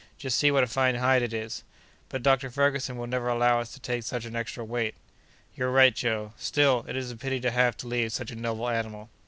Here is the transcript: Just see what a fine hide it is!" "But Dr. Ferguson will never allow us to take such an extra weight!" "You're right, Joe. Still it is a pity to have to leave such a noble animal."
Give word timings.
Just 0.17 0.39
see 0.39 0.49
what 0.49 0.63
a 0.63 0.67
fine 0.67 0.95
hide 0.95 1.21
it 1.21 1.31
is!" 1.31 1.63
"But 2.09 2.23
Dr. 2.23 2.49
Ferguson 2.49 2.97
will 2.97 3.05
never 3.05 3.27
allow 3.27 3.59
us 3.59 3.71
to 3.73 3.79
take 3.79 4.01
such 4.01 4.25
an 4.25 4.35
extra 4.35 4.65
weight!" 4.65 4.95
"You're 5.55 5.69
right, 5.69 5.93
Joe. 5.93 6.33
Still 6.37 6.83
it 6.89 6.95
is 6.95 7.11
a 7.11 7.15
pity 7.15 7.39
to 7.41 7.51
have 7.51 7.77
to 7.77 7.87
leave 7.87 8.11
such 8.11 8.31
a 8.31 8.35
noble 8.35 8.67
animal." 8.67 9.11